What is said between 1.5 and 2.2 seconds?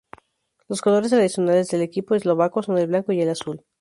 del equipo